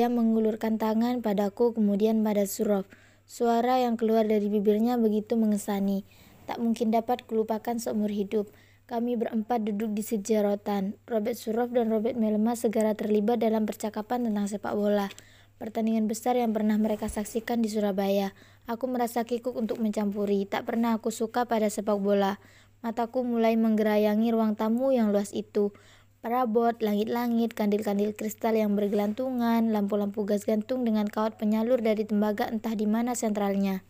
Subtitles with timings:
[0.00, 2.88] Ia mengulurkan tangan padaku kemudian pada Surov.
[3.28, 6.08] Suara yang keluar dari bibirnya begitu mengesani.
[6.48, 8.48] Tak mungkin dapat kulupakan seumur hidup.
[8.88, 10.96] Kami berempat duduk di sejarotan.
[11.04, 15.12] Robert Surov dan Robert Melema segera terlibat dalam percakapan tentang sepak bola.
[15.60, 18.32] Pertandingan besar yang pernah mereka saksikan di Surabaya.
[18.72, 20.48] Aku merasa kikuk untuk mencampuri.
[20.48, 22.40] Tak pernah aku suka pada sepak bola.
[22.80, 25.76] Mataku mulai menggerayangi ruang tamu yang luas itu.
[26.20, 32.76] Perabot, langit-langit, kandil-kandil kristal yang bergelantungan, lampu-lampu gas gantung dengan kawat penyalur dari tembaga entah
[32.76, 33.80] di mana sentralnya.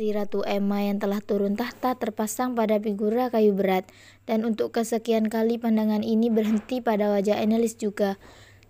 [0.00, 3.84] Si Ratu Emma yang telah turun tahta terpasang pada figura kayu berat,
[4.24, 8.16] dan untuk kesekian kali pandangan ini berhenti pada wajah Annelies juga.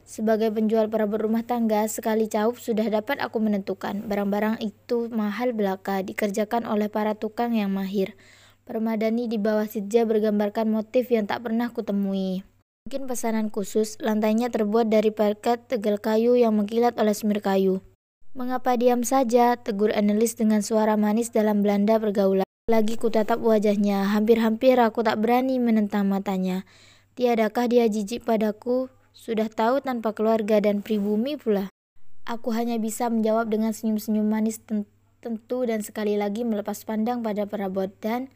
[0.03, 4.05] Sebagai penjual perabot rumah tangga, sekali caup sudah dapat aku menentukan.
[4.11, 8.19] Barang-barang itu mahal belaka, dikerjakan oleh para tukang yang mahir.
[8.67, 12.43] Permadani di bawah sija bergambarkan motif yang tak pernah kutemui.
[12.85, 17.81] Mungkin pesanan khusus, lantainya terbuat dari parket tegal kayu yang mengkilat oleh semir kayu.
[18.37, 19.57] Mengapa diam saja?
[19.57, 22.45] Tegur Annelies dengan suara manis dalam Belanda pergaulan.
[22.69, 26.69] Lagi kutatap wajahnya, hampir-hampir aku tak berani menentang matanya.
[27.17, 28.93] Tiadakah dia jijik padaku?
[29.17, 31.73] Sudah tahu tanpa keluarga dan pribumi pula.
[32.29, 34.61] Aku hanya bisa menjawab dengan senyum-senyum manis
[35.25, 38.29] tentu dan sekali lagi melepas pandang pada perabot dan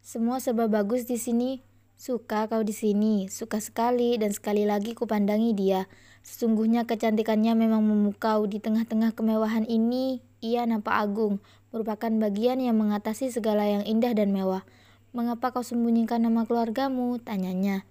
[0.00, 1.73] semua serba bagus di sini.
[1.94, 5.86] Suka kau di sini, suka sekali, dan sekali lagi kupandangi dia.
[6.26, 8.44] Sesungguhnya kecantikannya memang memukau.
[8.50, 11.38] Di tengah-tengah kemewahan ini, ia nampak agung,
[11.70, 14.66] merupakan bagian yang mengatasi segala yang indah dan mewah.
[15.14, 17.22] Mengapa kau sembunyikan nama keluargamu?
[17.22, 17.86] Tanyanya.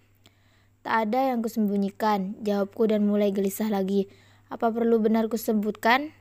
[0.84, 4.12] Tak ada yang kusembunyikan, jawabku dan mulai gelisah lagi.
[4.52, 6.12] Apa perlu benar kusebutkan?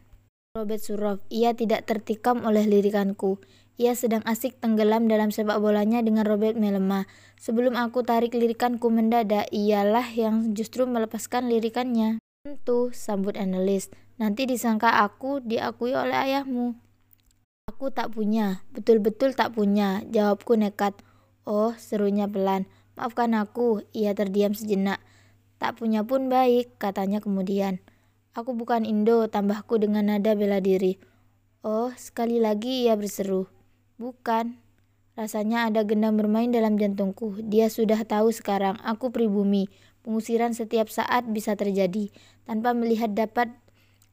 [0.54, 3.42] Robert Surov, ia tidak tertikam oleh lirikanku.
[3.80, 7.08] Ia sedang asik tenggelam dalam sepak bolanya dengan Robert Melema.
[7.40, 12.20] Sebelum aku tarik lirikanku mendadak, ialah yang justru melepaskan lirikannya.
[12.44, 13.88] Tentu, sambut analis.
[14.20, 16.76] Nanti disangka aku diakui oleh ayahmu.
[17.70, 20.92] Aku tak punya, betul-betul tak punya, jawabku nekat.
[21.48, 22.68] Oh, serunya pelan.
[22.98, 25.00] Maafkan aku, ia terdiam sejenak.
[25.56, 27.80] Tak punya pun baik, katanya kemudian.
[28.36, 31.00] Aku bukan Indo, tambahku dengan nada bela diri.
[31.62, 33.46] Oh, sekali lagi ia berseru.
[34.02, 34.58] Bukan.
[35.14, 37.38] Rasanya ada gendang bermain dalam jantungku.
[37.38, 39.70] Dia sudah tahu sekarang, aku pribumi.
[40.02, 42.10] Pengusiran setiap saat bisa terjadi.
[42.42, 43.54] Tanpa melihat dapat,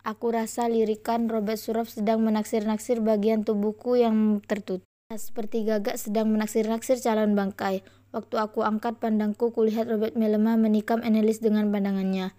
[0.05, 4.85] aku rasa lirikan Robert Surov sedang menaksir-naksir bagian tubuhku yang tertutup.
[5.09, 7.81] Seperti gagak sedang menaksir-naksir calon bangkai.
[8.13, 12.37] Waktu aku angkat pandangku, kulihat Robert melemah menikam Annelies dengan pandangannya.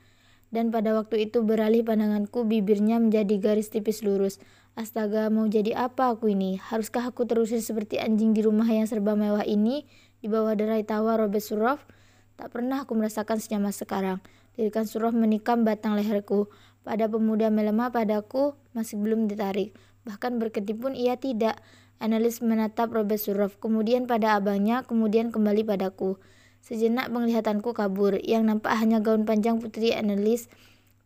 [0.55, 4.39] Dan pada waktu itu beralih pandanganku, bibirnya menjadi garis tipis lurus.
[4.79, 6.63] Astaga, mau jadi apa aku ini?
[6.63, 9.83] Haruskah aku terusir seperti anjing di rumah yang serba mewah ini,
[10.23, 11.83] di bawah derai tawa Robert Surov?
[12.39, 14.23] Tak pernah aku merasakan senyaman sekarang.
[14.55, 16.47] Lirikan Surov menikam batang leherku.
[16.87, 19.75] Pada pemuda melemah padaku masih belum ditarik.
[20.07, 21.59] Bahkan berkedip pun ia tidak.
[22.01, 26.17] Analis menatap Robert Surov, kemudian pada abangnya, kemudian kembali padaku.
[26.63, 30.47] Sejenak penglihatanku kabur, yang nampak hanya gaun panjang putri analis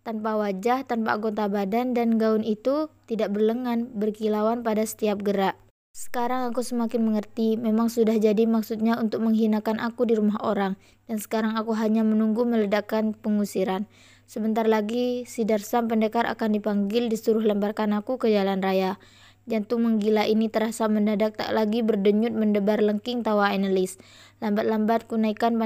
[0.04, 5.56] tanpa wajah, tanpa anggota badan, dan gaun itu tidak berlengan, berkilauan pada setiap gerak.
[5.94, 10.76] Sekarang aku semakin mengerti, memang sudah jadi maksudnya untuk menghinakan aku di rumah orang,
[11.08, 13.86] dan sekarang aku hanya menunggu meledakkan pengusiran.
[14.28, 18.98] Sebentar lagi, si Darsam pendekar akan dipanggil disuruh lemparkan aku ke jalan raya.
[19.44, 24.00] Jantung menggila ini terasa mendadak tak lagi berdenyut mendebar lengking tawa Annelies.
[24.40, 25.60] Lambat-lambat kunaikkan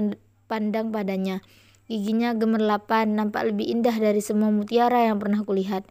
[0.50, 1.38] pandang padanya.
[1.88, 5.88] Giginya gemerlapan, nampak lebih indah dari semua mutiara yang pernah kulihat.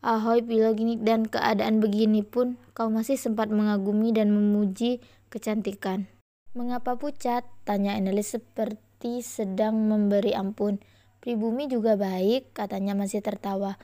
[0.00, 6.06] Ahoy Piloginik dan keadaan begini pun kau masih sempat mengagumi dan memuji kecantikan.
[6.54, 7.44] Mengapa pucat?
[7.66, 10.78] Tanya Annelies seperti sedang memberi ampun.
[11.20, 13.76] Pribumi juga baik, katanya masih tertawa.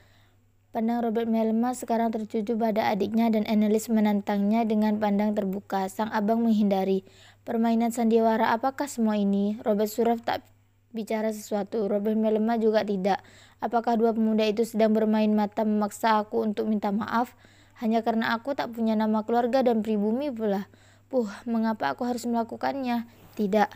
[0.71, 5.87] Pandang Robert Melma sekarang tertuju pada adiknya dan Annelies menantangnya dengan pandang terbuka.
[5.91, 7.07] Sang abang menghindari.
[7.43, 9.59] Permainan sandiwara apakah semua ini?
[9.63, 10.43] Robert Suraf tak
[10.91, 11.87] bicara sesuatu.
[11.87, 13.23] Robert melemah juga tidak.
[13.57, 17.33] Apakah dua pemuda itu sedang bermain mata memaksa aku untuk minta maaf?
[17.77, 20.69] Hanya karena aku tak punya nama keluarga dan pribumi pula.
[21.07, 23.07] Puh, mengapa aku harus melakukannya?
[23.37, 23.69] Tidak.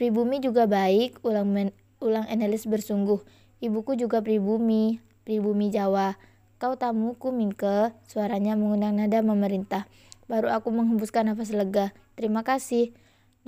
[0.00, 1.68] Pribumi juga baik, ulang men
[2.00, 3.20] ulang Enelis bersungguh.
[3.60, 4.98] Ibuku juga pribumi,
[5.28, 6.16] pribumi Jawa.
[6.56, 9.84] Kau tamuku, Minke, suaranya mengundang nada memerintah.
[10.28, 11.92] Baru aku menghembuskan nafas lega.
[12.16, 12.92] Terima kasih.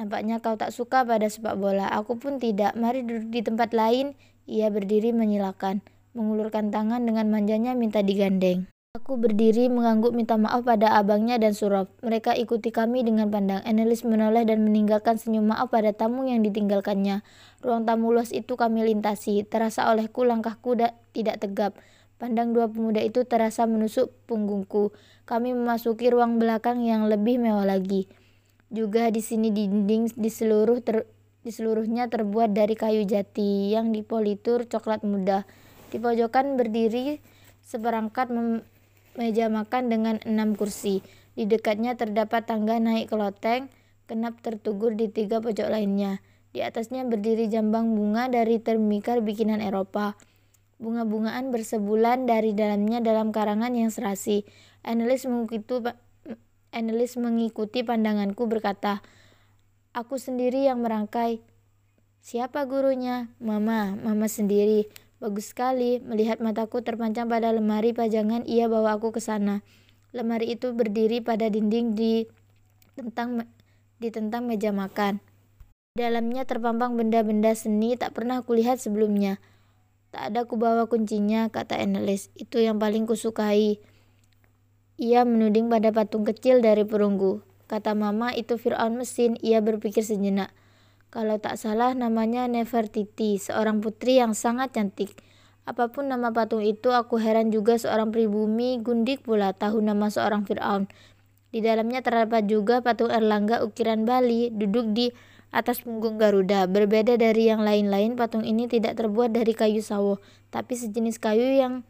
[0.01, 1.89] Nampaknya kau tak suka pada sepak bola.
[1.93, 2.73] Aku pun tidak.
[2.73, 4.17] Mari duduk di tempat lain.
[4.49, 5.85] Ia berdiri menyilakan.
[6.17, 8.73] Mengulurkan tangan dengan manjanya minta digandeng.
[8.93, 11.89] Aku berdiri mengangguk minta maaf pada abangnya dan Surab.
[12.05, 13.65] Mereka ikuti kami dengan pandang.
[13.65, 17.25] Annelies menoleh dan meninggalkan senyum maaf pada tamu yang ditinggalkannya.
[17.65, 19.49] Ruang tamu luas itu kami lintasi.
[19.49, 20.77] Terasa olehku langkahku
[21.17, 21.73] tidak tegap.
[22.21, 24.93] Pandang dua pemuda itu terasa menusuk punggungku.
[25.25, 28.13] Kami memasuki ruang belakang yang lebih mewah lagi.
[28.73, 31.05] Juga di sini dinding di seluruh ter,
[31.45, 35.45] di seluruhnya terbuat dari kayu jati yang dipolitur coklat muda.
[35.93, 37.21] Di pojokan berdiri
[37.61, 38.33] seperangkat
[39.21, 41.05] meja makan dengan enam kursi.
[41.37, 43.69] Di dekatnya terdapat tangga naik ke loteng,
[44.09, 46.25] kenap tertugur di tiga pojok lainnya.
[46.57, 50.17] Di atasnya berdiri jambang bunga dari termikar bikinan Eropa.
[50.81, 54.49] Bunga-bungaan bersebulan dari dalamnya dalam karangan yang serasi.
[54.81, 55.93] Analis mengikuti,
[56.73, 59.05] analis mengikuti pandanganku berkata,
[59.93, 61.45] Aku sendiri yang merangkai.
[62.25, 63.29] Siapa gurunya?
[63.37, 64.89] Mama, mama sendiri.
[65.21, 66.01] Bagus sekali.
[66.01, 69.61] Melihat mataku terpancang pada lemari pajangan, ia bawa aku ke sana.
[70.17, 72.25] Lemari itu berdiri pada dinding di
[72.97, 73.45] tentang
[74.01, 75.21] di tentang meja makan.
[75.93, 79.37] dalamnya terpampang benda-benda seni tak pernah kulihat sebelumnya.
[80.09, 82.33] Tak ada kubawa kuncinya, kata Annelies.
[82.33, 83.77] Itu yang paling kusukai.
[85.03, 87.43] Ia menuding pada patung kecil dari perunggu.
[87.67, 90.55] Kata mama itu Fir'aun mesin, ia berpikir sejenak.
[91.11, 95.19] Kalau tak salah namanya Nefertiti, seorang putri yang sangat cantik.
[95.67, 100.47] Apa pun nama patung itu, aku heran juga seorang pribumi gundik pula tahu nama seorang
[100.47, 100.87] Fir'aun.
[101.51, 105.11] Di dalamnya terdapat juga patung Erlangga ukiran Bali, duduk di
[105.51, 106.71] atas punggung Garuda.
[106.71, 110.23] Berbeda dari yang lain-lain, patung ini tidak terbuat dari kayu sawo,
[110.55, 111.83] tapi sejenis kayu yang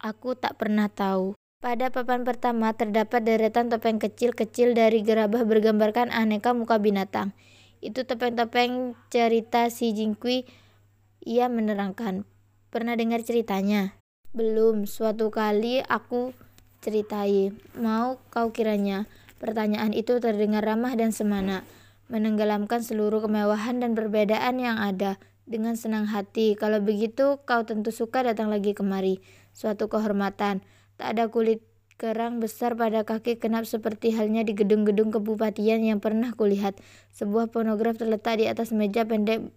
[0.00, 1.36] aku tak pernah tahu.
[1.62, 7.38] Pada papan pertama terdapat deretan topeng kecil-kecil dari gerabah bergambarkan aneka muka binatang.
[7.78, 10.42] Itu topeng-topeng cerita si Jingkui.
[11.22, 12.26] Ia menerangkan.
[12.74, 13.94] Pernah dengar ceritanya?
[14.34, 14.90] Belum.
[14.90, 16.34] Suatu kali aku
[16.82, 17.54] ceritai.
[17.78, 19.06] Mau kau kiranya?
[19.38, 21.62] Pertanyaan itu terdengar ramah dan semana
[22.10, 25.22] menenggelamkan seluruh kemewahan dan perbedaan yang ada.
[25.46, 29.22] Dengan senang hati, kalau begitu kau tentu suka datang lagi kemari.
[29.54, 30.66] Suatu kehormatan.
[31.00, 31.62] Tak ada kulit
[32.02, 36.74] kerang besar pada kaki kenap seperti halnya di gedung-gedung kebupatian yang pernah kulihat.
[37.14, 39.54] Sebuah fonograf terletak di atas meja pendek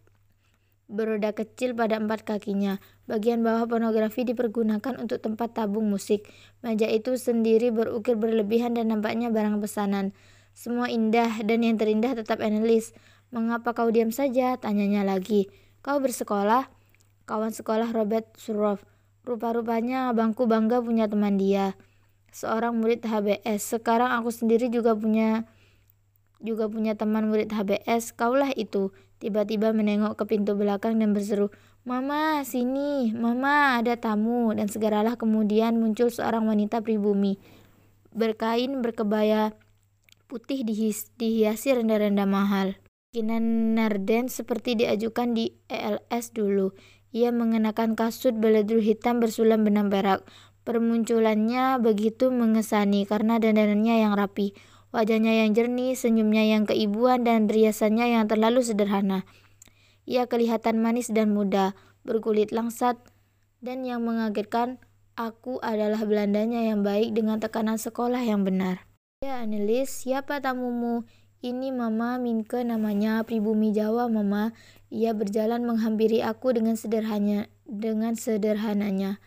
[0.86, 2.78] beroda kecil pada empat kakinya.
[3.10, 6.30] Bagian bawah pornografi dipergunakan untuk tempat tabung musik.
[6.62, 10.14] Meja itu sendiri berukir berlebihan dan nampaknya barang pesanan.
[10.54, 12.94] Semua indah dan yang terindah tetap analis.
[13.34, 14.56] Mengapa kau diam saja?
[14.56, 15.50] Tanyanya lagi.
[15.82, 16.70] Kau bersekolah?
[17.26, 18.86] Kawan sekolah Robert Surov.
[19.26, 21.74] Rupa-rupanya abangku bangga punya teman dia.
[22.30, 23.66] Seorang murid HBS.
[23.66, 25.50] Sekarang aku sendiri juga punya
[26.46, 28.14] juga punya teman murid HBS.
[28.14, 28.94] Kaulah itu.
[29.18, 31.50] Tiba-tiba menengok ke pintu belakang dan berseru,
[31.82, 34.54] Mama, sini, Mama, ada tamu.
[34.54, 37.42] Dan segeralah kemudian muncul seorang wanita pribumi.
[38.14, 39.58] Berkain berkebaya
[40.30, 42.78] putih dihis, dihiasi rendah-rendah mahal.
[43.10, 46.76] Kinan Narden seperti diajukan di ELS dulu.
[47.16, 50.28] Ia mengenakan kasut beledru hitam bersulam benang perak.
[50.68, 54.52] Permunculannya begitu mengesani karena dandanannya yang rapi,
[54.92, 59.24] wajahnya yang jernih, senyumnya yang keibuan, dan riasannya yang terlalu sederhana.
[60.04, 61.72] Ia kelihatan manis dan muda,
[62.04, 63.00] berkulit langsat,
[63.64, 64.84] dan yang mengagetkan,
[65.16, 68.84] aku adalah Belandanya yang baik dengan tekanan sekolah yang benar.
[69.24, 71.08] Ya, Anelis, siapa tamumu?
[71.46, 74.52] Ini Mama Minke namanya, pribumi Jawa, Mama.
[74.96, 79.20] Ia berjalan menghampiri aku dengan sederhana, dengan sederhananya.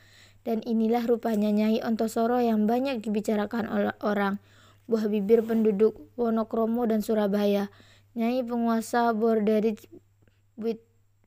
[0.49, 4.41] Dan inilah rupanya Nyai Ontosoro yang banyak dibicarakan oleh orang.
[4.89, 7.69] Buah bibir penduduk Wonokromo dan Surabaya.
[8.17, 9.85] Nyai penguasa Borderit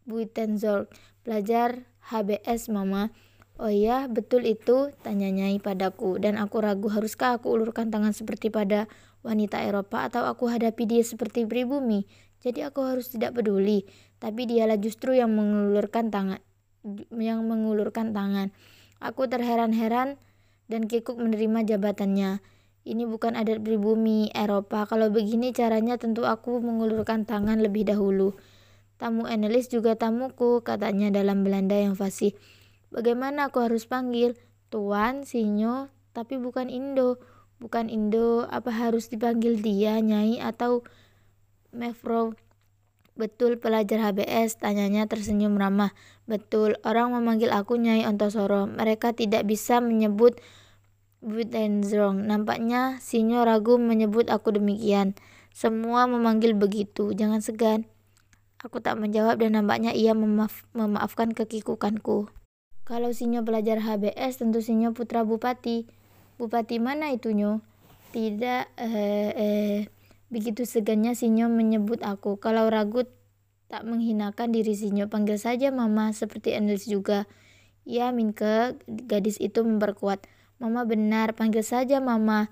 [0.10, 0.90] Buitenzorg.
[1.22, 3.14] Pelajar HBS, Mama.
[3.62, 8.50] Oh iya, betul itu, tanya Nyai padaku, dan aku ragu haruskah aku ulurkan tangan seperti
[8.50, 8.90] pada
[9.22, 12.10] wanita Eropa atau aku hadapi dia seperti pribumi.
[12.42, 13.86] Jadi aku harus tidak peduli,
[14.22, 16.40] tapi dialah justru yang mengulurkan tangan
[17.14, 18.54] yang mengulurkan tangan.
[19.02, 20.18] Aku terheran-heran
[20.70, 22.42] dan kikuk menerima jabatannya.
[22.82, 24.90] Ini bukan adat pribumi Eropa.
[24.90, 28.34] Kalau begini caranya tentu aku mengulurkan tangan lebih dahulu.
[28.98, 32.38] Tamu Annelies juga tamuku, katanya dalam Belanda yang fasih.
[32.94, 34.38] Bagaimana aku harus panggil?
[34.70, 37.18] Tuan, Sinyo, tapi bukan Indo.
[37.58, 40.86] Bukan Indo, apa harus dipanggil dia, Nyai, atau
[41.74, 42.38] Mevro?
[43.20, 45.92] Betul pelajar HBS, tanyanya tersenyum ramah.
[46.26, 48.66] Betul, orang memanggil aku Nyai Ontosoro.
[48.72, 50.40] Mereka tidak bisa menyebut
[51.22, 52.26] Buitenzrong.
[52.26, 55.14] Nampaknya Sinyo ragu menyebut aku demikian.
[55.54, 57.86] Semua memanggil begitu, jangan segan.
[58.58, 62.32] Aku tak menjawab dan nampaknya ia memaaf memaafkan kekikukanku.
[62.88, 65.86] Kalau Sinyo belajar HBS, tentu Sinyo putra bupati.
[66.42, 67.62] Bupati mana itu Nyo?
[68.16, 69.80] Tidak, eh, eh,
[70.32, 72.40] begitu segannya Sinyo menyebut aku.
[72.40, 73.06] Kalau ragu
[73.68, 77.28] tak menghinakan diri Sinyo, panggil saja Mama seperti Endels juga.
[77.84, 80.26] Ya, Minke, gadis itu memperkuat.
[80.58, 82.50] Mama benar, panggil saja Mama.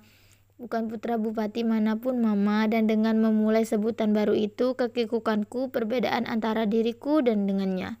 [0.60, 6.68] Bukan putra bupati mana pun Mama, dan dengan memulai sebutan baru itu, kekikukanku perbedaan antara
[6.68, 7.96] diriku dan dengannya.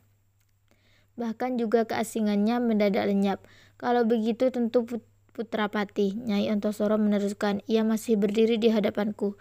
[1.16, 3.44] Bahkan juga keasingannya mendadak lenyap.
[3.80, 4.84] Kalau begitu tentu
[5.32, 7.64] putra pati, Nyai Ontosoro meneruskan.
[7.64, 9.40] Ia masih berdiri di hadapanku.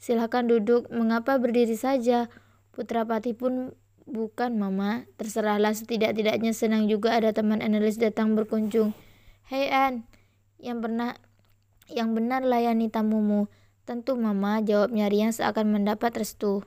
[0.00, 2.32] Silakan duduk, mengapa berdiri saja?
[2.72, 3.76] Putra pati pun
[4.10, 5.06] Bukan, Mama.
[5.14, 8.90] Terserahlah setidak-tidaknya senang juga ada teman analis datang berkunjung.
[9.46, 10.02] Hei, An.
[10.58, 11.10] Yang pernah
[11.86, 13.46] yang benar layani tamumu.
[13.86, 16.66] Tentu, Mama, jawabnya Rian seakan mendapat restu.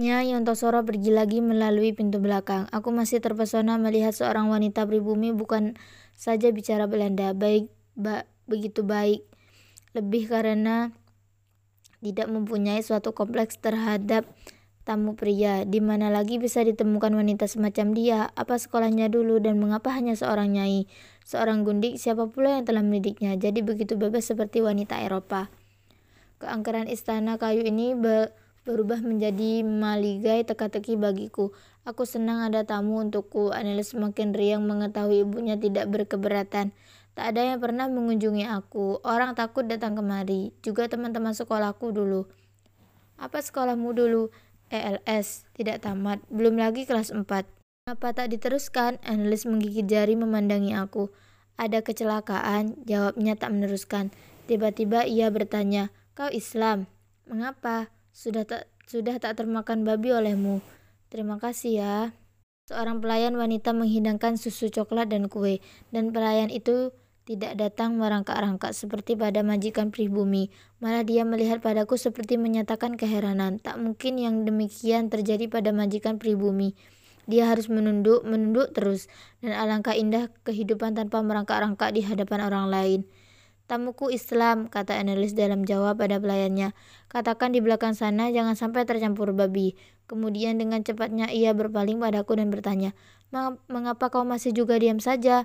[0.00, 2.64] Nyai Yontosoro pergi lagi melalui pintu belakang.
[2.72, 5.76] Aku masih terpesona melihat seorang wanita pribumi bukan
[6.16, 9.26] saja bicara Belanda, baik ba, begitu baik.
[9.92, 10.94] Lebih karena
[12.02, 14.26] tidak mempunyai suatu kompleks terhadap
[14.88, 19.92] tamu pria, di mana lagi bisa ditemukan wanita semacam dia, apa sekolahnya dulu dan mengapa
[19.92, 20.88] hanya seorang nyai,
[21.28, 25.52] seorang gundik, siapa pula yang telah mendidiknya, jadi begitu bebas seperti wanita Eropa.
[26.40, 28.32] Keangkeran istana kayu ini be
[28.68, 31.56] berubah menjadi maligai teka-teki bagiku.
[31.88, 33.48] Aku senang ada tamu untukku.
[33.48, 36.76] Anelis semakin riang mengetahui ibunya tidak berkeberatan.
[37.18, 39.02] Tak ada yang pernah mengunjungi aku.
[39.02, 40.54] Orang takut datang kemari.
[40.62, 42.30] Juga teman-teman sekolahku dulu.
[43.18, 44.30] Apa sekolahmu dulu?
[44.70, 47.26] ELS, tidak tamat, belum lagi kelas 4.
[47.26, 49.02] Kenapa tak diteruskan?
[49.02, 51.10] Analis menggigit jari memandangi aku.
[51.58, 54.14] Ada kecelakaan, jawabnya tak meneruskan.
[54.46, 56.86] Tiba-tiba ia bertanya, kau Islam?
[57.26, 57.90] Mengapa?
[58.14, 60.62] Sudah tak sudah tak termakan babi olehmu.
[61.10, 61.96] Terima kasih ya.
[62.70, 65.58] Seorang pelayan wanita menghidangkan susu coklat dan kue,
[65.90, 66.94] dan pelayan itu
[67.28, 70.48] tidak datang merangkak-rangkak seperti pada majikan pribumi.
[70.80, 73.60] Malah dia melihat padaku seperti menyatakan keheranan.
[73.60, 76.72] Tak mungkin yang demikian terjadi pada majikan pribumi.
[77.28, 79.12] Dia harus menunduk, menunduk terus.
[79.44, 83.00] Dan alangkah indah kehidupan tanpa merangkak-rangkak di hadapan orang lain.
[83.68, 86.72] Tamuku Islam, kata analis dalam jawab pada pelayannya.
[87.12, 89.76] Katakan di belakang sana jangan sampai tercampur babi.
[90.08, 92.96] Kemudian dengan cepatnya ia berpaling padaku dan bertanya,
[93.68, 95.44] Mengapa kau masih juga diam saja?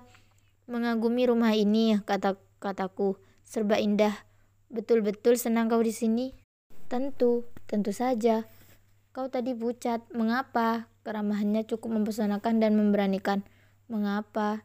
[0.64, 3.20] Mengagumi rumah ini, kata kataku.
[3.44, 4.16] Serba indah.
[4.72, 6.32] Betul-betul senang kau di sini.
[6.88, 8.48] Tentu, tentu saja.
[9.12, 10.08] Kau tadi pucat.
[10.16, 10.88] Mengapa?
[11.04, 13.44] Keramahannya cukup mempesonakan dan memberanikan.
[13.92, 14.64] Mengapa?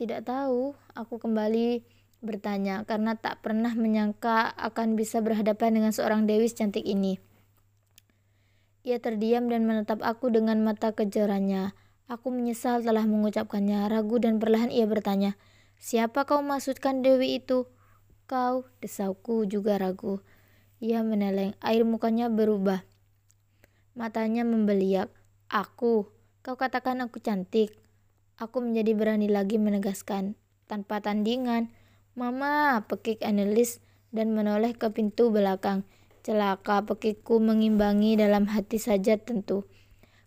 [0.00, 0.72] Tidak tahu.
[0.96, 1.84] Aku kembali
[2.22, 7.20] bertanya karena tak pernah menyangka akan bisa berhadapan dengan seorang dewi cantik ini.
[8.82, 11.70] Ia terdiam dan menatap aku dengan mata kejarannya.
[12.12, 13.88] Aku menyesal telah mengucapkannya.
[13.88, 15.40] Ragu dan perlahan ia bertanya,
[15.80, 17.64] Siapa kau maksudkan Dewi itu?
[18.28, 20.20] Kau, desauku juga ragu.
[20.84, 22.84] Ia meneleng, air mukanya berubah.
[23.96, 25.08] Matanya membeliak.
[25.48, 26.12] Aku,
[26.44, 27.80] kau katakan aku cantik.
[28.36, 30.36] Aku menjadi berani lagi menegaskan,
[30.68, 31.72] tanpa tandingan.
[32.12, 33.80] Mama, pekik analis
[34.12, 35.88] dan menoleh ke pintu belakang.
[36.20, 39.64] Celaka, pekikku mengimbangi dalam hati saja tentu.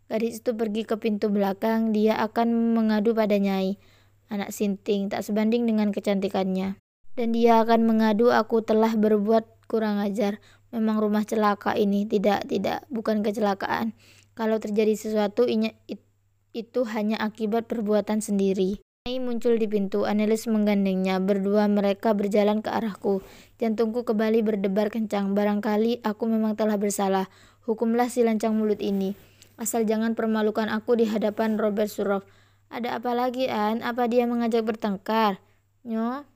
[0.06, 3.82] Gadis itu pergi ke pintu belakang, dia akan mengadu pada Nyai.
[4.30, 6.78] Anak Sinting tak sebanding dengan kecantikannya.
[7.18, 10.38] Dan dia akan mengadu aku telah berbuat kurang ajar.
[10.70, 13.96] Memang rumah celaka ini, tidak, tidak, bukan kecelakaan.
[14.36, 18.84] Kalau terjadi sesuatu, itu hanya akibat perbuatan sendiri.
[19.06, 21.22] Nyai muncul di pintu, Anelis menggandengnya.
[21.22, 23.22] Berdua mereka berjalan ke arahku.
[23.62, 25.38] Jantungku kembali berdebar kencang.
[25.38, 27.30] Barangkali aku memang telah bersalah.
[27.70, 29.14] Hukumlah si lancang mulut ini.
[29.56, 32.28] Asal jangan permalukan aku di hadapan Robert Surov.
[32.68, 33.80] Ada apa lagi, An?
[33.80, 35.40] Apa dia mengajak bertengkar?
[35.88, 36.28] Nyo?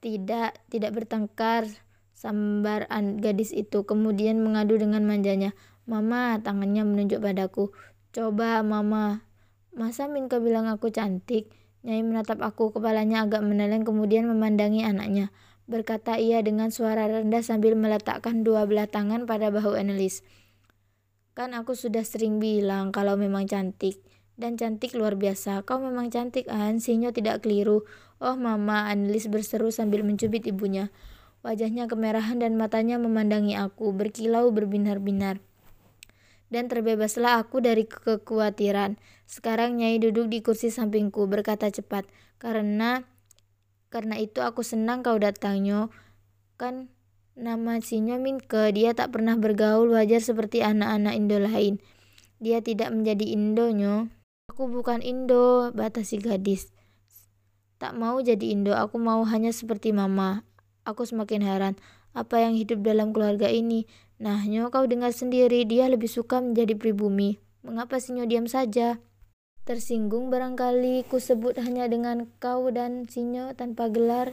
[0.00, 1.68] Tidak, tidak bertengkar.
[2.16, 5.52] Sambar an gadis itu kemudian mengadu dengan manjanya.
[5.84, 7.76] Mama, tangannya menunjuk padaku.
[8.16, 9.20] Coba, Mama.
[9.76, 11.52] Masa Minka bilang aku cantik?
[11.84, 15.28] Nyai menatap aku, kepalanya agak meneleng kemudian memandangi anaknya.
[15.68, 20.24] Berkata ia dengan suara rendah sambil meletakkan dua belah tangan pada bahu Annelies.
[21.36, 24.00] Kan aku sudah sering bilang kalau memang cantik.
[24.40, 25.68] Dan cantik luar biasa.
[25.68, 26.80] Kau memang cantik, An.
[26.80, 27.84] Sinyo tidak keliru.
[28.20, 30.88] Oh, Mama, Annelies berseru sambil mencubit ibunya.
[31.44, 35.40] Wajahnya kemerahan dan matanya memandangi aku, berkilau berbinar-binar.
[36.48, 38.96] Dan terbebaslah aku dari kekhawatiran.
[39.28, 42.08] Sekarang Nyai duduk di kursi sampingku, berkata cepat.
[42.40, 43.04] Karena
[43.92, 45.92] karena itu aku senang kau datangnya.
[46.56, 46.92] Kan
[47.36, 51.84] Nama Sinyo Minke, dia tak pernah bergaul wajar seperti anak-anak Indo lain.
[52.40, 54.08] Dia tidak menjadi Indonyo.
[54.48, 56.72] Aku bukan Indo, batasi gadis.
[57.76, 60.48] Tak mau jadi Indo, aku mau hanya seperti mama.
[60.88, 61.74] Aku semakin heran,
[62.16, 63.84] apa yang hidup dalam keluarga ini?
[64.16, 67.36] Nah, nyo kau dengar sendiri, dia lebih suka menjadi pribumi.
[67.60, 68.96] Mengapa Sinyo diam saja?
[69.68, 74.32] Tersinggung barangkali ku sebut hanya dengan kau dan Sinyo tanpa gelar.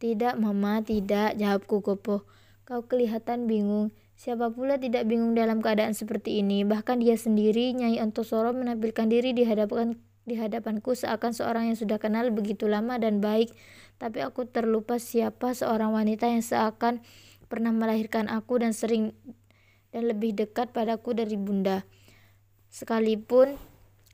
[0.00, 2.24] Tidak, Mama, tidak, jawabku kopoh.
[2.68, 3.96] Kau kelihatan bingung.
[4.12, 6.68] Siapa pula tidak bingung dalam keadaan seperti ini?
[6.68, 9.96] Bahkan dia sendiri, Nyai Antosoro menampilkan diri di hadapan
[10.28, 13.56] di hadapanku seakan seorang yang sudah kenal begitu lama dan baik.
[13.96, 17.00] Tapi aku terlupa siapa seorang wanita yang seakan
[17.48, 19.16] pernah melahirkan aku dan sering
[19.88, 21.88] dan lebih dekat padaku dari bunda.
[22.68, 23.56] Sekalipun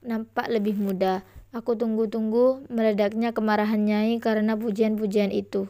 [0.06, 1.26] nampak lebih muda.
[1.50, 5.66] Aku tunggu-tunggu meledaknya kemarahan Nyai karena pujian-pujian itu.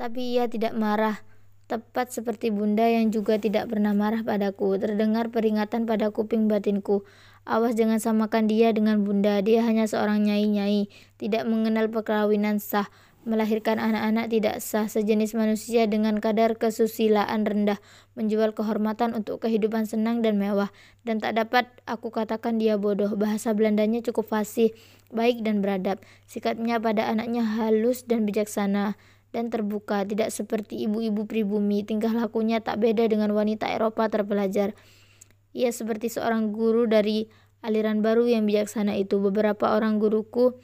[0.00, 1.20] Tapi ia tidak marah,
[1.68, 4.80] tepat seperti bunda yang juga tidak pernah marah padaku.
[4.80, 7.04] Terdengar peringatan pada kuping batinku.
[7.44, 10.88] Awas jangan samakan dia dengan bunda, dia hanya seorang nyai-nyai,
[11.20, 12.88] tidak mengenal perkawinan sah
[13.20, 17.76] melahirkan anak-anak tidak sah sejenis manusia dengan kadar kesusilaan rendah,
[18.16, 20.72] menjual kehormatan untuk kehidupan senang dan mewah,
[21.04, 23.12] dan tak dapat aku katakan dia bodoh.
[23.20, 24.72] Bahasa Belandanya cukup fasih,
[25.12, 26.00] baik dan beradab.
[26.24, 28.96] Sikapnya pada anaknya halus dan bijaksana
[29.30, 31.86] dan terbuka, tidak seperti ibu-ibu pribumi.
[31.86, 34.74] Tingkah lakunya tak beda dengan wanita Eropa terpelajar.
[35.54, 37.26] Ia seperti seorang guru dari
[37.62, 39.18] aliran baru yang bijaksana itu.
[39.22, 40.58] Beberapa orang guruku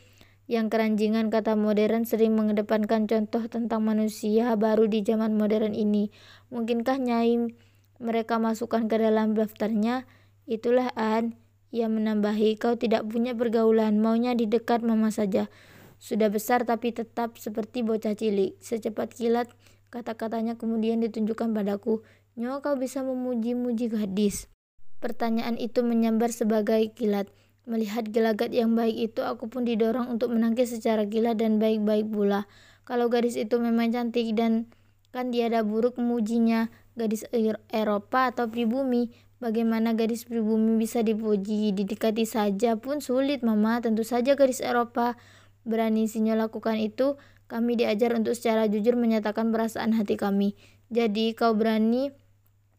[0.46, 6.14] yang keranjingan kata modern sering mengedepankan contoh tentang manusia baru di zaman modern ini.
[6.54, 7.50] Mungkinkah Nyai
[7.98, 10.06] mereka masukkan ke dalam daftarnya?
[10.46, 11.34] Itulah An.
[11.74, 15.50] Ia menambahi, kau tidak punya pergaulan, maunya di dekat mama saja.
[15.96, 18.56] Sudah besar tapi tetap seperti bocah cilik.
[18.60, 19.48] Secepat kilat,
[19.88, 22.04] kata-katanya kemudian ditunjukkan padaku.
[22.36, 24.52] Nyo kau bisa memuji-muji gadis.
[25.00, 27.32] Pertanyaan itu menyambar sebagai kilat.
[27.66, 32.46] Melihat gelagat yang baik itu, aku pun didorong untuk menangkis secara gila dan baik-baik pula.
[32.86, 34.70] Kalau gadis itu memang cantik dan
[35.10, 37.26] kan tiada buruk memujinya, gadis
[37.74, 39.10] Eropa atau pribumi,
[39.42, 45.18] bagaimana gadis pribumi bisa dipuji, didekati saja pun sulit mama, tentu saja gadis Eropa.
[45.66, 47.18] Berani sinyo lakukan itu,
[47.50, 50.54] kami diajar untuk secara jujur menyatakan perasaan hati kami.
[50.94, 52.14] Jadi kau berani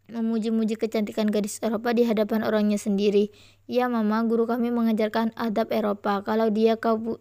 [0.07, 3.35] memuji-muji kecantikan gadis Eropa di hadapan orangnya sendiri.
[3.67, 6.23] Ya mama, guru kami mengajarkan adab Eropa.
[6.23, 7.19] Kalau dia kau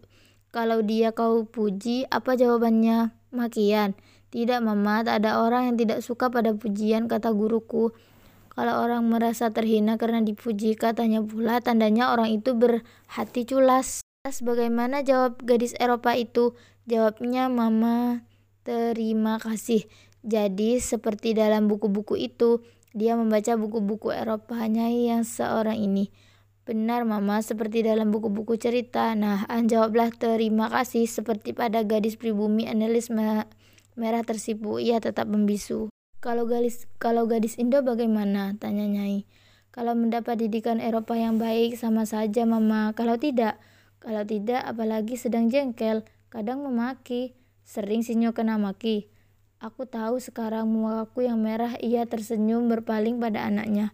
[0.55, 3.11] kalau dia kau puji, apa jawabannya?
[3.35, 3.99] Makian.
[4.31, 7.91] Tidak mama, tak ada orang yang tidak suka pada pujian, kata guruku.
[8.55, 14.06] Kalau orang merasa terhina karena dipuji, katanya pula tandanya orang itu berhati culas.
[14.43, 16.53] Bagaimana jawab gadis Eropa itu?
[16.87, 18.27] Jawabnya, Mama,
[18.67, 19.87] terima kasih.
[20.27, 22.59] Jadi, seperti dalam buku-buku itu,
[22.97, 26.09] dia membaca buku-buku Eropa Nyai yang seorang ini.
[26.67, 29.15] Benar mama, seperti dalam buku-buku cerita.
[29.15, 34.75] Nah, anjawablah terima kasih seperti pada gadis pribumi analis merah tersipu.
[34.75, 35.87] Ia tetap membisu.
[36.19, 38.51] Kalau gadis kalau gadis Indo bagaimana?
[38.59, 39.23] Tanya Nyai.
[39.71, 42.91] Kalau mendapat didikan Eropa yang baik sama saja mama.
[42.97, 43.61] Kalau tidak,
[43.97, 47.33] kalau tidak apalagi sedang jengkel, kadang memaki.
[47.67, 49.11] Sering sinyo kena maki.
[49.59, 53.91] Aku tahu sekarang mukaku yang merah ia tersenyum berpaling pada anaknya.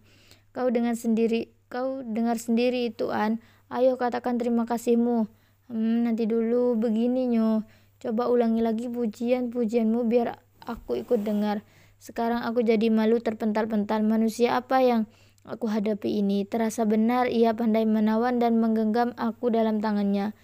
[0.54, 3.42] Kau dengan sendiri, kau dengar sendiri itu An.
[3.72, 5.26] Ayo katakan terima kasihmu.
[5.72, 7.66] Hmm, nanti dulu begini nyo.
[7.98, 11.64] Coba ulangi lagi pujian-pujianmu biar aku ikut dengar.
[11.96, 14.04] Sekarang aku jadi malu terpental-pental.
[14.04, 15.08] Manusia apa yang
[15.44, 16.42] aku hadapi ini?
[16.48, 20.36] Terasa benar ia pandai menawan dan menggenggam aku dalam tangannya.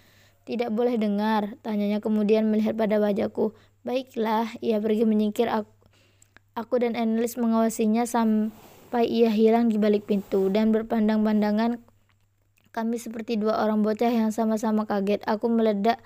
[0.45, 3.53] Tidak boleh dengar, tanyanya kemudian melihat pada wajahku.
[3.85, 5.69] Baiklah, ia pergi menyingkir aku,
[6.53, 11.81] aku dan Annelies mengawasinya sampai ia hilang di balik pintu dan berpandang-pandangan
[12.71, 15.19] kami seperti dua orang bocah yang sama-sama kaget.
[15.27, 15.99] Aku meledak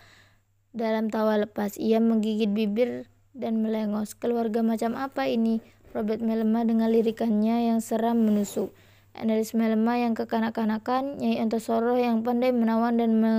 [0.73, 1.77] dalam tawa lepas.
[1.77, 3.05] Ia menggigit bibir
[3.37, 4.17] dan melengos.
[4.17, 5.61] Keluarga macam apa ini?
[5.93, 8.73] Robert melemah dengan lirikannya yang seram menusuk.
[9.15, 13.33] Annelies melemah yang kekanak-kanakan, Nyai Antosoro yang pandai menawan dan me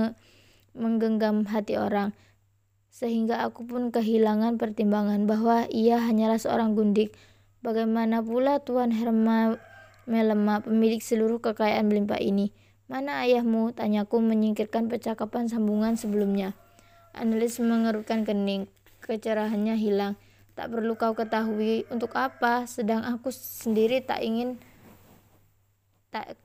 [0.77, 2.13] menggenggam hati orang
[2.97, 7.13] sehingga aku pun kehilangan pertimbangan bahwa ia hanyalah seorang gundik.
[7.61, 9.61] Bagaimana pula Tuan Herma
[10.09, 12.49] Melema, pemilik seluruh kekayaan melimpah ini?
[12.89, 13.75] Mana ayahmu?
[13.77, 16.57] Tanyaku menyingkirkan percakapan sambungan sebelumnya.
[17.13, 18.65] Analis mengerutkan kening.
[19.05, 20.17] Kecerahannya hilang.
[20.57, 24.57] Tak perlu kau ketahui untuk apa, sedang aku sendiri tak ingin
[26.17, 26.39] tak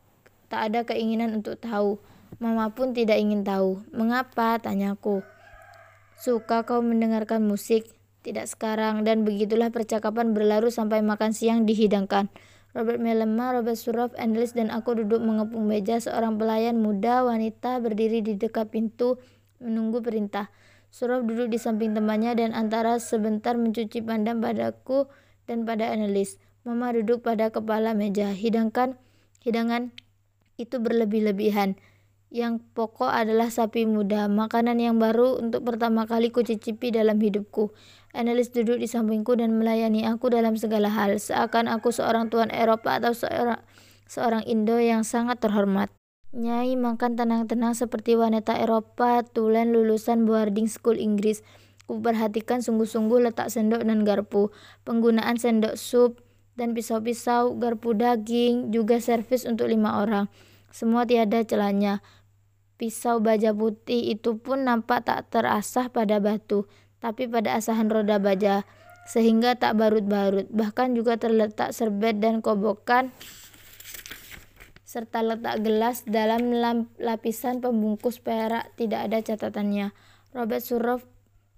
[0.53, 1.96] tak ada keinginan untuk tahu.
[2.37, 3.81] Mama pun tidak ingin tahu.
[3.94, 4.61] Mengapa?
[4.61, 5.25] Tanyaku.
[6.18, 7.88] Suka kau mendengarkan musik?
[8.22, 12.31] Tidak sekarang, dan begitulah percakapan berlalu sampai makan siang dihidangkan.
[12.72, 15.98] Robert Melema, Robert Surov, Endless, dan aku duduk mengepung meja.
[15.98, 19.18] Seorang pelayan muda wanita berdiri di dekat pintu
[19.59, 20.48] menunggu perintah.
[20.92, 25.11] Surov duduk di samping temannya dan antara sebentar mencuci pandang padaku
[25.51, 26.38] dan pada analis.
[26.62, 28.31] Mama duduk pada kepala meja.
[28.31, 28.94] Hidangkan
[29.42, 29.90] hidangan
[30.57, 31.76] itu berlebih-lebihan.
[32.33, 37.76] Yang pokok adalah sapi muda, makanan yang baru untuk pertama kali kucicipi dalam hidupku.
[38.16, 42.96] Annelies duduk di sampingku dan melayani aku dalam segala hal, seakan aku seorang tuan Eropa
[42.96, 43.61] atau seorang
[44.09, 45.92] seorang Indo yang sangat terhormat.
[46.33, 51.44] Nyai makan tenang-tenang seperti wanita Eropa tulen lulusan boarding school Inggris.
[51.85, 54.48] Kuperhatikan sungguh-sungguh letak sendok dan garpu,
[54.88, 56.16] penggunaan sendok sup,
[56.58, 60.28] dan pisau-pisau, garpu daging, juga servis untuk lima orang.
[60.72, 62.04] Semua tiada celahnya.
[62.76, 68.66] Pisau baja putih itu pun nampak tak terasah pada batu, tapi pada asahan roda baja,
[69.08, 70.50] sehingga tak barut-barut.
[70.50, 73.14] Bahkan juga terletak serbet dan kobokan
[74.92, 76.52] serta letak gelas dalam
[77.00, 79.96] lapisan pembungkus perak tidak ada catatannya.
[80.36, 81.00] Robert Surov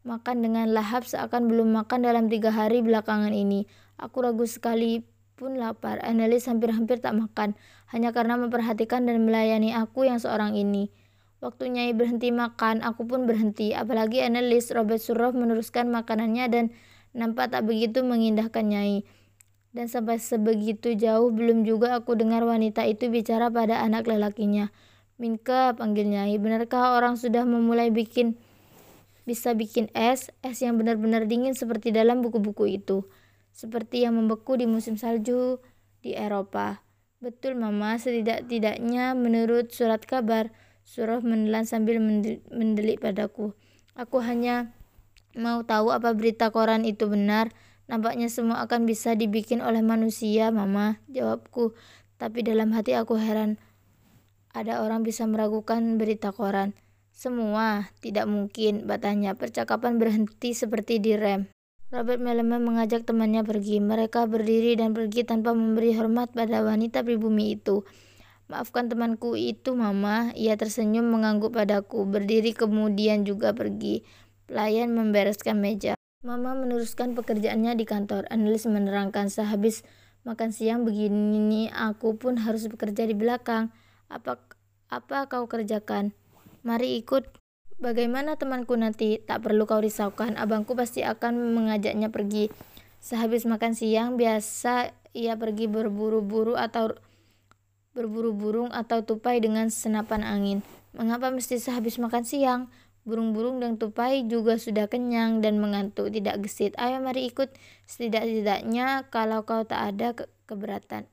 [0.06, 3.66] makan dengan lahap seakan belum makan dalam tiga hari belakangan ini.
[3.98, 5.98] Aku ragu sekali pun lapar.
[6.02, 7.58] Annelies hampir-hampir tak makan,
[7.90, 10.90] hanya karena memperhatikan dan melayani aku yang seorang ini.
[11.44, 13.76] Waktu Nyai berhenti makan, aku pun berhenti.
[13.76, 16.64] Apalagi analis Robert Surov meneruskan makanannya dan
[17.12, 19.04] nampak tak begitu mengindahkan Nyai.
[19.74, 24.72] Dan sampai sebegitu jauh belum juga aku dengar wanita itu bicara pada anak lelakinya.
[25.20, 28.40] Minka, panggil Nyai, benarkah orang sudah memulai bikin
[29.24, 33.08] bisa bikin es, es yang benar-benar dingin seperti dalam buku-buku itu.
[33.54, 35.62] Seperti yang membeku di musim salju
[36.02, 36.82] di Eropa.
[37.22, 40.50] Betul mama, setidak-tidaknya menurut surat kabar,
[40.84, 41.96] Surah menelan sambil
[42.52, 43.56] mendelik padaku.
[43.96, 44.76] Aku hanya
[45.32, 47.56] mau tahu apa berita koran itu benar.
[47.88, 51.00] Nampaknya semua akan bisa dibikin oleh manusia, Mama.
[51.08, 51.72] Jawabku.
[52.20, 53.56] Tapi dalam hati aku heran.
[54.52, 56.76] Ada orang bisa meragukan berita koran.
[57.16, 59.32] Semua, tidak mungkin, batanya.
[59.32, 61.48] Percakapan berhenti seperti direm.
[61.94, 63.78] Robert Melemen mengajak temannya pergi.
[63.78, 67.86] Mereka berdiri dan pergi tanpa memberi hormat pada wanita pribumi itu.
[68.50, 70.34] Maafkan temanku itu, Mama.
[70.34, 74.02] Ia tersenyum mengangguk padaku, berdiri kemudian juga pergi.
[74.50, 75.94] Pelayan membereskan meja.
[76.26, 78.26] Mama meneruskan pekerjaannya di kantor.
[78.26, 79.86] Analis menerangkan sehabis
[80.26, 83.70] makan siang begini aku pun harus bekerja di belakang.
[84.10, 84.42] Apa
[84.90, 86.10] apa kau kerjakan?
[86.66, 87.43] Mari ikut.
[87.82, 89.18] Bagaimana temanku nanti?
[89.18, 92.48] Tak perlu kau risaukan, abangku pasti akan mengajaknya pergi.
[93.02, 96.94] Sehabis makan siang, biasa ia pergi berburu-buru atau
[97.94, 100.58] berburu burung atau tupai dengan senapan angin.
[100.94, 102.70] Mengapa mesti sehabis makan siang?
[103.04, 106.72] Burung-burung dan tupai juga sudah kenyang dan mengantuk, tidak gesit.
[106.80, 107.52] Ayo mari ikut,
[107.84, 111.04] setidak-tidaknya kalau kau tak ada ke keberatan.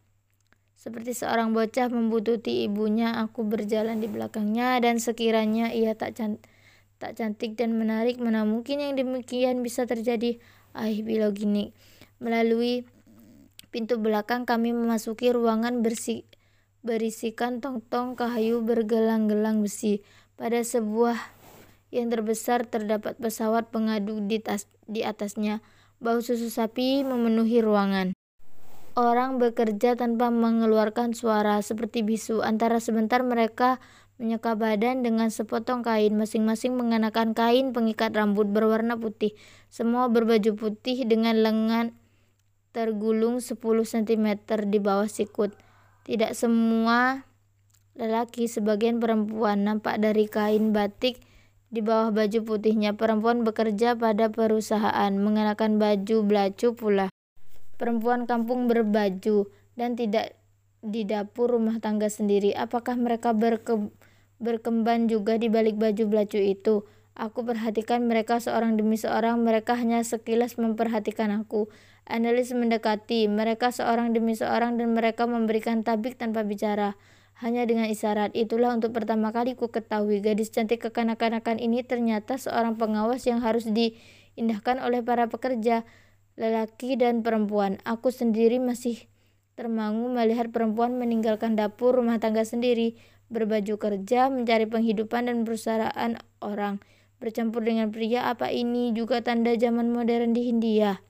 [0.82, 6.48] Seperti seorang bocah membututi ibunya, aku berjalan di belakangnya dan sekiranya ia tak cantik,
[7.02, 10.38] tak cantik dan menarik, mana mungkin yang demikian bisa terjadi?
[10.78, 11.74] Ah, bila gini.
[12.22, 12.86] Melalui
[13.74, 16.22] pintu belakang kami memasuki ruangan bersih
[16.82, 20.02] berisikan tong-tong kayu bergelang-gelang besi.
[20.38, 21.18] Pada sebuah
[21.94, 25.62] yang terbesar terdapat pesawat pengadu di, tas, di atasnya.
[26.02, 28.18] Bau susu sapi memenuhi ruangan.
[28.98, 32.42] Orang bekerja tanpa mengeluarkan suara seperti bisu.
[32.42, 33.78] Antara sebentar mereka
[34.22, 36.14] menyeka badan dengan sepotong kain.
[36.14, 39.34] Masing-masing mengenakan kain pengikat rambut berwarna putih.
[39.74, 41.98] Semua berbaju putih dengan lengan
[42.70, 44.28] tergulung 10 cm
[44.70, 45.58] di bawah sikut.
[46.06, 47.26] Tidak semua
[47.98, 51.18] lelaki, sebagian perempuan nampak dari kain batik
[51.74, 52.94] di bawah baju putihnya.
[52.94, 57.10] Perempuan bekerja pada perusahaan, mengenakan baju belacu pula.
[57.82, 60.38] Perempuan kampung berbaju dan tidak
[60.82, 62.54] di dapur rumah tangga sendiri.
[62.54, 63.90] Apakah mereka berke,
[64.42, 66.84] berkembang juga di balik baju belacu itu?
[67.14, 71.70] Aku perhatikan mereka seorang demi seorang, mereka hanya sekilas memperhatikan aku.
[72.10, 76.98] Analis mendekati mereka seorang demi seorang dan mereka memberikan tabik tanpa bicara.
[77.38, 82.78] Hanya dengan isyarat, itulah untuk pertama kali ku ketahui gadis cantik kekanak-kanakan ini ternyata seorang
[82.78, 85.86] pengawas yang harus diindahkan oleh para pekerja,
[86.38, 87.82] lelaki dan perempuan.
[87.82, 89.10] Aku sendiri masih
[89.58, 92.98] termangu melihat perempuan meninggalkan dapur rumah tangga sendiri,
[93.32, 96.84] berbaju kerja, mencari penghidupan dan perusahaan orang
[97.22, 101.06] bercampur dengan pria apa ini juga tanda zaman modern di Hindia.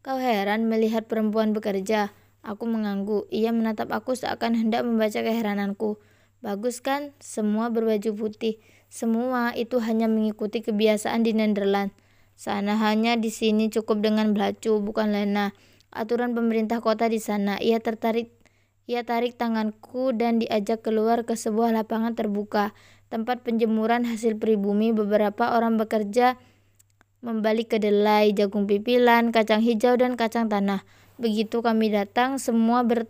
[0.00, 2.12] Kau heran melihat perempuan bekerja?
[2.44, 3.24] Aku mengangguk.
[3.32, 5.96] Ia menatap aku seakan hendak membaca keherananku.
[6.44, 7.16] Bagus kan?
[7.24, 8.60] Semua berbaju putih.
[8.92, 11.96] Semua itu hanya mengikuti kebiasaan di Netherlands.
[12.36, 15.56] Sana hanya di sini cukup dengan belacu, bukan lena.
[15.88, 17.56] Aturan pemerintah kota di sana.
[17.56, 18.28] Ia tertarik
[18.84, 22.76] ia tarik tanganku dan diajak keluar ke sebuah lapangan terbuka
[23.08, 26.36] tempat penjemuran hasil pribumi beberapa orang bekerja
[27.24, 30.84] membalik kedelai, jagung pipilan, kacang hijau dan kacang tanah.
[31.16, 33.08] Begitu kami datang, semua ber,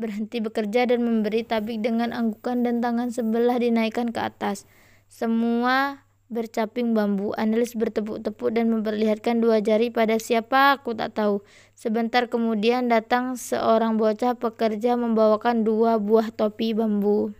[0.00, 4.64] berhenti bekerja dan memberi tabik dengan anggukan dan tangan sebelah dinaikkan ke atas.
[5.12, 7.36] Semua bercaping bambu.
[7.36, 11.44] Analis bertepuk-tepuk dan memperlihatkan dua jari pada siapa aku tak tahu.
[11.76, 17.36] Sebentar kemudian datang seorang bocah pekerja membawakan dua buah topi bambu.